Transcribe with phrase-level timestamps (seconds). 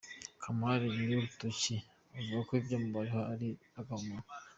[0.43, 1.75] Kamali nyir’urutoki
[2.17, 4.31] avuga ko ibyamubayeho ari agahomamunwa.